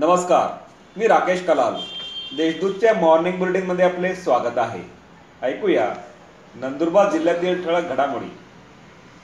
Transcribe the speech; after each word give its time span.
नमस्कार 0.00 0.98
मी 0.98 1.06
राकेश 1.08 1.40
कलाल. 1.44 1.74
देशदूतच्या 2.36 2.92
मॉर्निंग 2.94 3.38
बुलेटिनमध्ये 3.38 3.84
आपले 3.84 4.14
स्वागत 4.14 4.58
आहे. 4.58 4.80
ऐकूया 5.42 5.86
नंदुरबार 6.54 7.10
जिल्ह्यातील 7.12 7.64
ठळक 7.64 7.88
घडामोडी. 7.92 8.28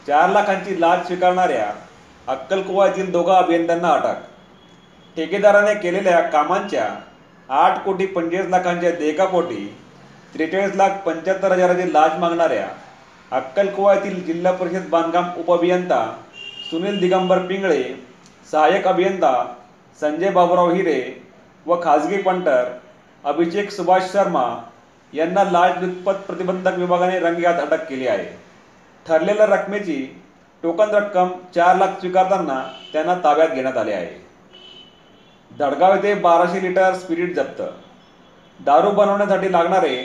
चार 0.06 0.30
लाखांची 0.30 0.80
लाच 0.80 1.06
स्वीकारणाऱ्या 1.06 1.70
अक्कलकुवा 2.26 2.86
येथील 2.86 3.12
दोघा 3.12 3.38
अभियंत्यांना 3.38 3.92
अटक. 3.92 4.20
ठेकेदाराने 5.16 5.74
केलेल्या 5.80 6.20
कामांच्या 6.20 6.88
आठ 7.48 7.82
कोटी 7.84 8.06
पंचेचाळीस 8.06 8.50
लाखांच्या 8.50 8.90
देयकापोटी 8.90 9.64
त्रेचाळीस 10.34 10.76
लाख 10.76 11.00
पंच्याहत्तर 11.06 11.52
हजाराची 11.52 11.92
लाच 11.92 12.18
मागणाऱ्या 12.20 12.68
अक्कलकुवा 13.32 13.94
येथील 13.94 14.24
जिल्हा 14.26 14.52
परिषद 14.52 14.88
बांधकाम 14.90 15.30
उपअभियंता 15.36 16.06
सुनील 16.70 17.00
दिगंबर 17.00 17.46
पिंगळे 17.46 17.84
सहाय्यक 18.52 18.88
अभियंता 18.88 19.36
संजय 20.00 20.30
बाबुराव 20.30 20.70
हिरे 20.70 21.00
व 21.66 21.76
खाजगी 21.82 22.16
पंटर 22.16 22.64
अभिषेक 23.24 23.70
सुभाष 23.70 24.12
शर्मा 24.12 24.42
यांना 25.12 25.44
लाचलुचपत 25.44 26.12
प्रतिबंधक 26.12 26.78
विभागाने 26.78 27.18
रंगेहात 27.18 27.60
अटक 27.60 27.88
केली 27.88 28.06
आहे. 28.06 28.26
ठरलेल्या 29.06 29.46
रकमेची 29.46 30.22
टोकन 30.62 30.90
रक्कम 30.90 31.28
चार 31.54 31.76
लाख 31.76 31.88
स्वीकारताना 32.00 32.60
त्यांना 32.92 33.14
ताब्यात 33.14 33.48
घेण्यात 33.48 33.76
आले 33.76 33.92
आहे. 33.92 34.24
धडगाव 35.58 35.94
येथे 35.94 36.14
बाराशे 36.14 36.62
लिटर 36.62 36.94
स्पिरिट 36.94 37.34
जप्त. 37.36 37.62
दारू 38.60 38.90
बनवण्यासाठी 38.90 39.52
लागणारे 39.52 39.96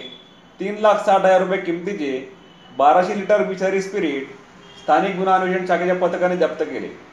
तीन 0.60 0.76
लाख 0.80 0.96
साठ 0.96 1.20
हजार 1.20 1.42
रुपये 1.42 1.62
किमतीचे 1.62 2.34
बाराशे 2.78 3.20
लिटर 3.20 3.44
विषारी 3.44 3.82
स्पिरिट 3.82 4.28
स्थानिक 4.84 5.16
गुन्हा 5.16 5.36
अन्वेषण 5.36 5.66
शाखेच्या 5.66 5.96
पथकाने 5.96 6.38
जप्त 6.38 6.64
केले. 6.64 7.09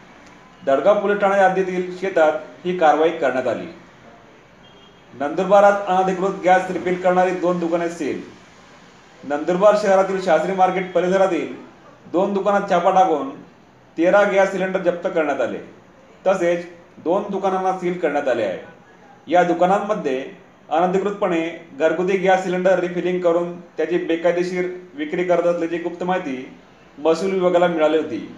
दडगाव 0.62 1.00
पोलीस 1.00 1.18
ठाणे 1.18 1.38
हद्दीतील 1.40 1.96
शेतात 1.98 2.32
ही 2.64 2.76
कारवाई 2.78 3.10
करण्यात 3.10 3.46
आली. 3.46 3.66
नंदुरबारात 5.14 5.88
अनधिकृत 5.88 6.40
गॅस 6.44 6.70
रिफिल 6.70 7.00
करणारी 7.02 7.30
दोन 7.30 7.58
दुकाने 7.58 7.88
सील 7.88 8.20
नंदुरबार 9.24 9.76
शहरातील 9.82 10.20
शास्त्री 10.22 10.52
मार्केट 10.52 10.92
परिसरातील 10.92 11.54
दोन 12.12 12.32
दुकानात 12.34 12.68
छापा 12.70 12.90
टाकून 12.90 13.30
तेरा 13.98 14.22
गॅस 14.22 14.50
सिलेंडर 14.52 14.80
जप्त 14.80 15.08
करण्यात 15.14 15.40
आले. 15.40 15.58
तसेच 16.26 16.66
दोन 17.04 17.22
दुकानांना 17.30 17.72
सील 17.78 17.98
करण्यात 17.98 18.28
आले 18.28 18.42
आहे. 18.42 18.58
या 19.26 19.42
दुकानांमध्ये 19.42 20.24
अनधिकृतपणे 20.68 21.48
घरगुती 21.78 22.16
गॅस 22.16 22.44
सिलेंडर 22.44 22.78
रिफिलिंग 22.78 23.20
करून 23.20 23.60
त्याची 23.60 23.98
बेकायदेशीर 23.98 24.68
विक्री 24.94 25.24
करत 25.24 25.46
असल्याची 25.46 25.78
गुप्त 25.78 26.02
माहिती 26.02 26.56
महसूल 26.98 27.30
विभागाला 27.30 27.66
मिळाली 27.66 27.96
होती. 27.96 28.36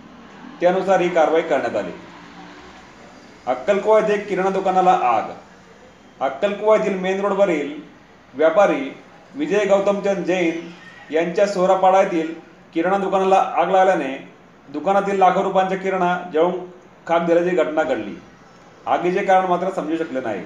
त्यानुसार 0.60 1.00
ही 1.00 1.08
कारवाई 1.08 1.42
करण्यात 1.42 1.76
आली. 1.76 1.92
अक्कलकुवा 3.48 3.98
येथे 3.98 4.16
किराणा 4.24 4.50
दुकानाला 4.50 4.90
आग. 4.90 5.30
अक्कलकुवा 6.20 6.76
येथील 6.76 6.98
मेन 6.98 7.20
रोडवरील 7.20 7.70
व्यापारी 8.34 8.90
विजय 9.34 9.64
गौतमचंद 9.64 10.24
जैन 10.24 10.68
यांच्या 11.10 11.46
सोरापाडा 11.46 12.00
येथील 12.00 12.34
किराणा 12.74 12.98
दुकानाला 12.98 13.36
आग 13.56 13.70
लागल्याने 13.70 14.12
दुकानातील 14.68 15.18
लाखो 15.18 15.42
रुपयांचा 15.42 15.76
किराणा 15.76 16.16
जळून 16.32 16.58
खाक 17.06 17.26
दिल्याची 17.26 17.50
घटना 17.50 17.82
घडली. 17.82 18.14
आगीचे 18.86 19.24
कारण 19.24 19.46
मात्र 19.46 19.70
समजू 19.70 19.96
शकले 19.96 20.20
नाही. 20.20 20.42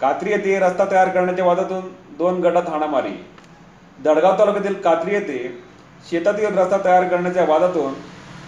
कात्री 0.00 0.30
येथे 0.30 0.58
रस्ता 0.58 0.84
तयार 0.90 1.08
करण्याच्या 1.08 1.44
वादातून 1.44 1.88
दोन 2.18 2.40
गटात 2.40 2.68
हाणामारी. 2.68 3.14
दडगाव 3.98 4.38
तालुक्यातील 4.38 4.80
कात्री 4.80 5.14
येथे 5.14 5.38
शेतातील 6.10 6.58
रस्ता 6.58 6.78
तयार 6.84 7.08
करण्याच्या 7.08 7.44
वादातून 7.44 7.94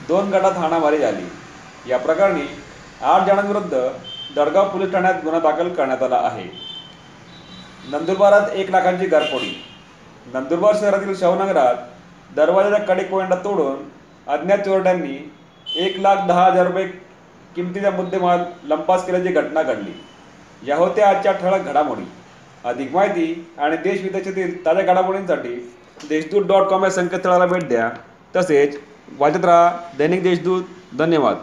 दोन 0.08 0.30
गटात 0.30 0.52
हाणामारी 0.52 0.98
झाली. 0.98 1.26
या 1.86 1.98
प्रकरणी 1.98 2.46
आठ 3.04 3.26
जणांविरुद्ध 3.26 3.88
दडगाव 4.36 4.68
पोलीस 4.68 4.92
ठाण्यात 4.92 5.14
गुन्हा 5.24 5.40
दाखल 5.40 5.68
करण्यात 5.68 6.02
आला 6.02 6.16
आहे. 6.16 6.44
नंदुरबारात 7.90 8.50
एक 8.54 8.70
लाखांची 8.70 9.06
घरफोडी 9.06 9.64
नंदुरबार 10.34 10.74
शहरातील 10.80 11.16
शवनगरात 11.16 11.74
दरवाजाचा 12.36 12.84
कडे 12.84 13.02
कोयंडा 13.04 13.36
तोडून 13.36 13.82
अज्ञात 14.30 14.58
चोरट्यांनी 14.58 15.32
एक 15.76 15.98
लाख 16.00 16.16
दहा 16.28 16.44
हजार 16.44 16.66
रुपये 16.66 16.86
किमतीचा 17.56 17.90
मुद्देमाल 17.90 18.40
लंपास 18.64 19.06
केल्याची 19.06 19.28
घटना 19.28 19.62
घडली. 19.62 19.92
या 20.66 20.76
होत्या 20.76 21.08
आजच्या 21.08 21.32
ठळक 21.32 21.60
घडामोडी. 21.60 22.08
अधिक 22.64 22.92
माहिती 22.92 23.50
आणि 23.58 23.76
देश 23.76 24.02
विदेशातील 24.02 24.66
ताज्या 24.66 24.84
घडामोडींसाठी 24.84 25.72
देशदूत 26.08 26.46
डॉट 26.46 26.62
कॉम 26.62 26.84
या 26.84 26.90
संकेतस्थळाला 26.90 27.46
भेट 27.46 27.68
द्या. 27.68 27.90
तसेच 28.36 28.78
वाचत 29.18 29.44
राहा 29.44 29.76
दैनिक 29.98 30.22
देशदूत. 30.22 30.62
धन्यवाद. 30.98 31.36